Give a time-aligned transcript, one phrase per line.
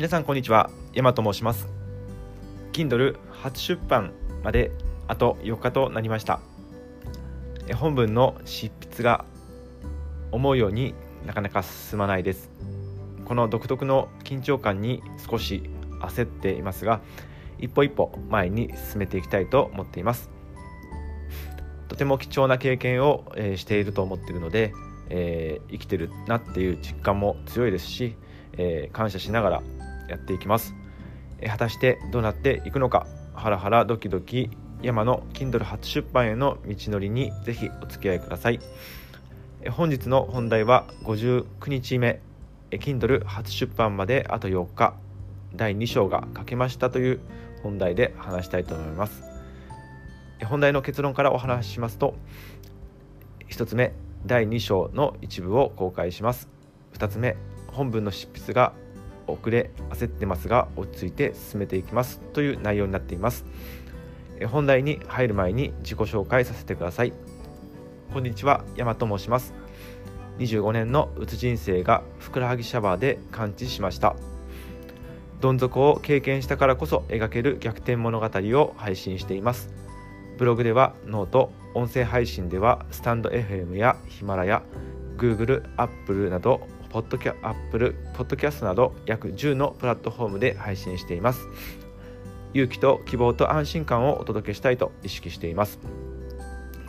[0.00, 0.70] 皆さんこんにちは。
[0.94, 1.68] 山と申します。
[2.72, 4.72] Kindle 初出版まで
[5.06, 6.40] あと4日となりました。
[7.76, 9.26] 本文の執筆が
[10.32, 10.94] 思うように
[11.26, 12.50] なかなか進まないです。
[13.26, 15.64] この独特の緊張感に少し
[16.00, 17.02] 焦っていますが
[17.58, 20.30] 一歩一歩前に進めていきたいと思っています。
[21.88, 24.72] とても貴重な経験を、え、していると思っているので、
[25.10, 28.16] えー、生きてるなっていう実感も強いですし、
[28.54, 29.62] えー、感謝しながら
[30.10, 30.74] やっていきます、
[31.48, 33.06] 果たしてどうなっていくのか。
[33.32, 34.50] ハラハラドキドキ
[34.82, 38.60] 山の Kindle 初出版への道のりにぜひお付き合いください。
[39.70, 42.20] 本日の本題は59日目。
[42.70, 44.94] Kindle 初出版まであと4日。
[45.54, 47.20] 第2章が書けましたという
[47.62, 49.22] 本題で話したいと思います。
[50.44, 52.14] 本題の結論からお話ししますと
[53.50, 53.92] 1つ目
[54.24, 56.48] 第2章の一部を公開します。
[56.94, 57.36] 2つ目
[57.66, 58.72] 本文の執筆が
[59.30, 63.44] 遅れ焦ってますが落ち着いて進めていきますという内容になっています。
[64.46, 67.12] 本題に入る前に自己紹介させてください。
[68.12, 69.54] こんにちは山と申します。
[70.38, 74.16] 25年のうつ人生がふくらはぎシャワーで完治しました。
[75.40, 79.72] どん底を経験したからこそ描ける逆転物語を配信しています。
[80.38, 84.62] ブログではノート音声配信では stand.fm やヒマラヤ
[85.18, 91.46] Google、Apple などポッドキャアップルポッドキャストなど約10のプラットフォームで配信しています。
[92.52, 95.78] 勇気と希望と安心感をお届けしたいと意識しています。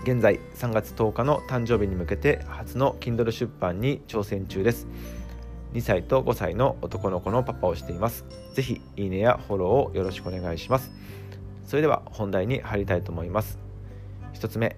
[0.03, 4.88] 現在3月10日の誕生日に向けて初の Kindle 出版に挑戦中です。
[5.73, 8.25] 2歳と5歳の男の子のパパをしています。
[8.55, 10.91] ぜひいいねやフォローをよろしくお願いします。
[11.67, 13.59] それでは本題に入りたいと思います。
[14.33, 14.75] 1つ目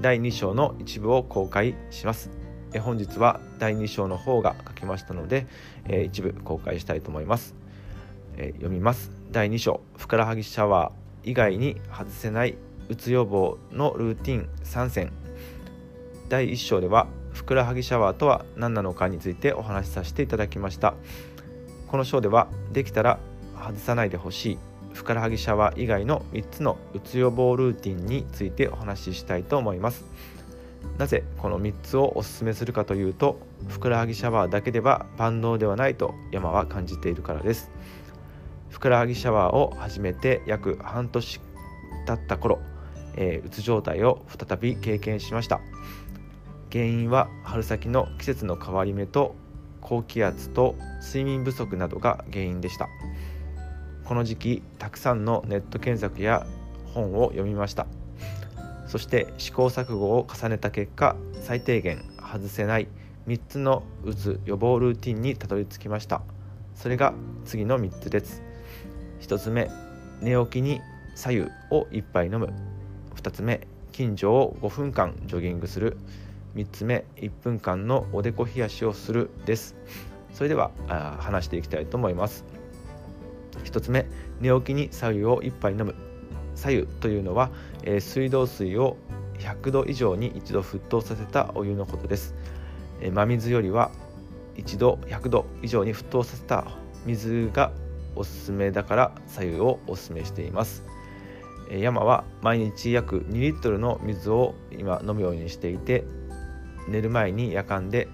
[0.00, 2.41] 第2章の一部を公開します。
[2.74, 5.46] え本日は第2章の方が書きましたので、
[5.88, 7.54] え一部公開したいと思います、
[8.36, 9.10] え読みます。
[9.30, 9.80] 第2章。
[9.96, 12.56] ふくらはぎシャワー以外に外せない
[12.88, 14.48] うつ予防のルーティン。
[14.64, 15.12] 3選。
[16.28, 20.94] 第1章ではふくらはぎシャワーとは何なのかについてお話しさせていただきました。
[21.88, 23.18] この章ではできたら
[23.54, 24.58] 外さないでほしい。
[24.92, 30.04] ふくらはぎシャワー以外の3つのうつ予防ルーティンについてお話ししたいと思います。
[30.98, 33.38] なぜこの3つをおすすめするかというと
[33.68, 37.70] ふくらはぎシャワーだけでは万能ではないと山は感じているからです。
[38.70, 41.40] ふくらはぎシャワーを始めて約半年
[42.06, 42.58] 経った頃
[43.16, 45.60] えー、うつ状態を再び経験しました。
[46.70, 49.34] 原因は春先の季節の変わり目と
[49.80, 52.88] 高気圧と睡眠不足などが原因でした。
[54.04, 56.46] この時期たくさんのネット検索や
[56.94, 57.86] 本を読みました。
[58.92, 62.88] そして試行錯誤を重ねた結果最低限外せない
[63.26, 66.20] 3つのうつ予防ルーティンにたどり着きました。
[66.74, 67.14] それが
[67.46, 68.42] 次の3つです。
[69.22, 69.70] 1つ目
[70.20, 70.82] 寝起きに
[71.14, 72.52] 左右を1杯飲む。
[73.16, 75.96] 2つ目近所を5分間ジョギングする。
[76.54, 79.74] 3つ目1分間のおでこ冷やしをするです。
[80.34, 80.70] それでは
[81.18, 82.44] 話していきたいと思います。
[83.64, 84.04] 1つ目
[84.42, 86.11] 寝起きに左右を1杯飲む。
[86.62, 87.50] 左右というのは、
[87.82, 88.96] えー、水道水を
[89.40, 92.36] 100度以上に一度沸騰させたお湯のことです、
[93.00, 93.90] えー、真水よりは
[94.56, 96.66] 一度100度以上に沸騰させた
[97.04, 97.72] 水が
[98.14, 100.84] おすすめだから左右をおすすめしています。
[101.70, 106.04] 山は毎日約2リットルの水を今飲むようにしていて
[106.86, 108.08] 寝る前に夜間で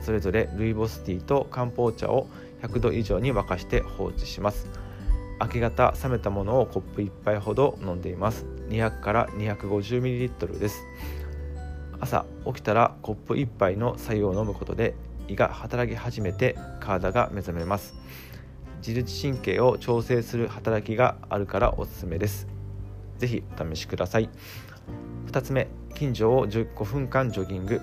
[0.00, 2.26] それぞれルイボスティーと漢方茶を
[2.62, 4.81] 100度以上に沸かして放置します。
[5.40, 8.46] 明け方冷めたものをコップ1杯ほど飲んでいます。
[8.68, 10.82] 200から 250ml です。
[12.00, 14.94] 朝起きたらコップ1杯の白湯を飲むことで
[15.28, 17.94] 胃が働き始めて体が目覚めます。
[18.78, 22.48] 自律神経を調整する働きがあるからおすすめです。
[23.18, 24.28] ぜひお試しください。
[25.28, 27.80] 2つ目近所を5分間ジョギング。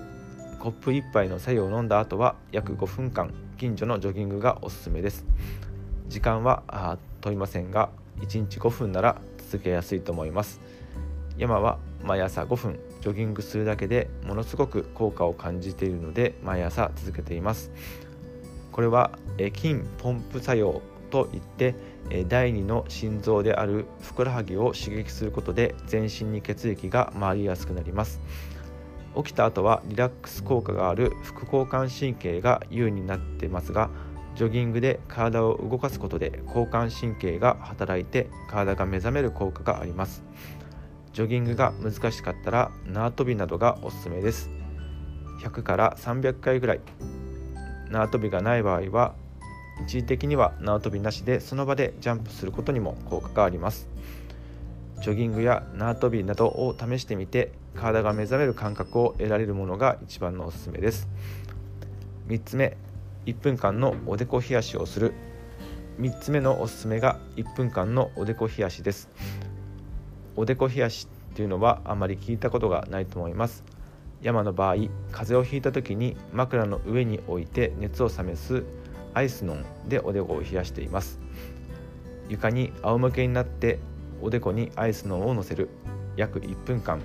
[0.58, 5.24] コップ1杯の白湯を飲んだ後は約5分間近所のジョギングがおすすめです。
[6.10, 10.60] 時間は問いませんが1日5分なら続けやすいと思います。
[11.38, 17.70] 山は毎朝5分ジョギングするだけでものすごく効果を感じているので毎朝続けています。
[18.72, 21.76] これは筋ポンプ作用といって
[22.28, 28.20] 第2の心臓であるふくらはぎを刺激することで全身に血液が回りやすくなります。
[29.16, 33.90] 起きた後はリラックス効果がある副交感神経が優位になってますが
[34.34, 40.22] ジョギングで体を動かすことで交感神経が働いて体が目覚める効果があります。
[41.12, 44.50] ジョギングが難しかったら縄跳びなどがおすすめです。
[45.42, 46.80] 100から300回ぐらい。
[47.90, 49.14] 縄跳びがない場合は
[49.82, 53.88] 一時的には縄跳びなしでその場でジャンプすることにも効果があります。
[55.02, 61.08] ジョギングや縄跳びなどを試してみて体が目覚める感覚を得られるものが一番のおすすめです。
[62.28, 62.76] 3つ目
[63.26, 65.14] 1分間のおでこ冷やしをする。
[66.00, 69.08] 3つ目のおすすめが1分間のおでこ冷やしです。
[70.36, 73.64] おでこ冷やしっていうのはあまり聞いたことがないと思います。
[74.22, 74.74] 山の場合
[75.12, 78.64] 風邪をひいた時に枕の上に置いて熱を冷ます
[79.14, 81.18] アイスノンでおでこを冷やしています。
[82.28, 83.78] 床に仰向けになって
[84.22, 85.68] おでこにアイスノンを乗せる。
[86.16, 87.00] 約1分間。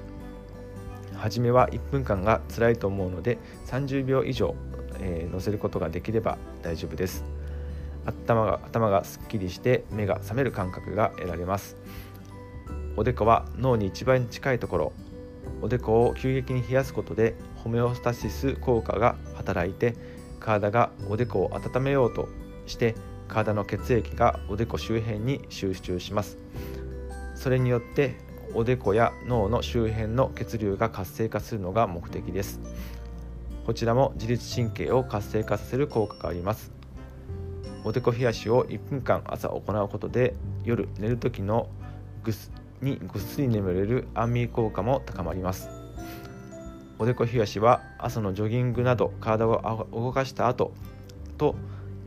[1.15, 4.55] 初めは1分間が辛いと思うので30秒以上、
[4.99, 7.23] えー、乗せることができれば大丈夫です。
[8.05, 11.75] 頭が頭がすっきりして目が覚める感覚が得られます。
[12.97, 14.93] おでこは脳に一番近いところ。
[15.61, 19.95] おでこを急激に冷やすことでホメオスタシス効果が働いて
[20.39, 22.27] 体がおでこを温めようと
[22.65, 22.95] して
[23.27, 26.37] 体の血液がおでこ周辺に集中します。
[27.35, 28.15] それによって
[28.53, 32.59] おでこや脳の周辺の血流が活性化するのが目的です。
[33.65, 36.71] こちらも自律神経を活性化させる効果があります。
[37.83, 41.67] おでこ冷やしを1分間朝行うことで夜寝る時の
[42.23, 42.51] ぐす
[42.81, 45.69] にぐっすり眠れる安眠効果も高まります。
[46.99, 50.71] おでこ冷やしは朝のジョギングなど体を動かした後
[51.39, 51.55] と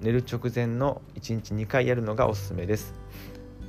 [0.01, 2.95] 寝る直前の1日2回やるのがおすすめです。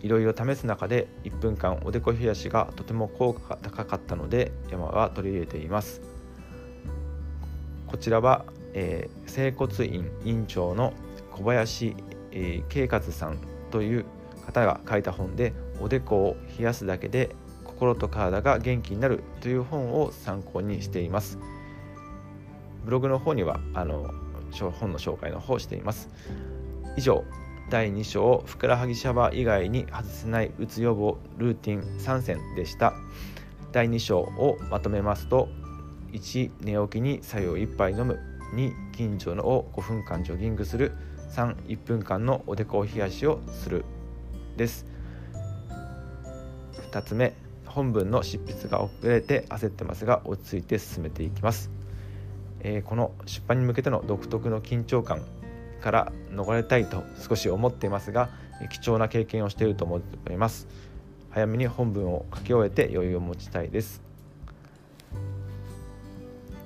[0.01, 6.18] いろいろ試す中で1分間おでこ冷やしがとても効果が高かったので山は取り入れています。
[7.89, 10.93] こちらは、えー、整骨院院長の
[11.31, 11.95] 小林、
[12.31, 13.39] えー、慶和さん
[13.71, 14.05] という
[14.45, 21.39] 方が書いた本でおでこを冷やすだけで心と体が元気になるという本を参考にしています。
[22.85, 24.13] ブログの方にはあの
[24.79, 26.09] 本の紹介の方をしています。
[26.95, 27.23] 以上
[27.71, 32.93] 第2章ふくらはぎシャワー以外に外せないうつ予防ルーティン3選でした。
[33.71, 35.47] 第2章をまとめますと
[36.11, 38.19] 1寝起きに白湯1杯飲む。
[38.53, 40.93] 2近所のを5分間ジョギングする。
[41.31, 43.85] 31分間のおでこを冷やしをする。
[44.57, 44.85] です。
[46.91, 47.33] 2つ目
[47.65, 51.69] 本文の執筆が遅れて焦ってますが落ち着いて進めていきます、
[52.61, 55.21] えー、この出版に向けての独特の緊張感
[55.81, 58.29] から逃れたいと少し思っていますが
[58.69, 60.67] 貴重な経験をしていると思います。
[61.29, 64.08] 早めに本文を書き終えて余裕を持ちたいです。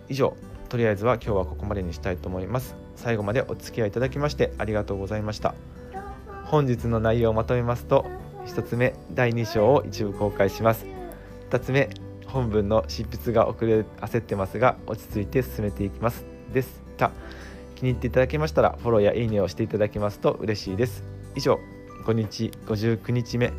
[0.09, 0.35] 以上
[0.69, 2.75] とりあえずは今日はここまでにしたいと思います。
[2.95, 5.55] 最後までお付き合いいただきましてありがとうございました。
[6.45, 8.05] 本日の内容をまとめますと
[8.45, 10.85] 1つ目第2章を一部公開します。
[11.49, 11.89] 2つ目
[12.25, 16.25] 本文の執筆が遅れ焦ってますが落ち着いて進めていきます。
[16.51, 17.11] でした。
[17.75, 21.03] 気に入っていただけましたらフォローやいいねをしていただけますと嬉しいです。
[21.35, 21.59] 以上
[22.05, 23.53] 5日59日目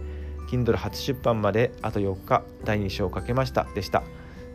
[0.50, 3.66] Kindle 初出版まであと4日第2章をかけました。
[3.74, 4.02] でした。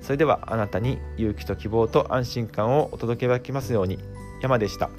[0.02, 4.00] それではあなたに勇気と希望と安心感をお届けできますように
[4.42, 4.90] 山でした。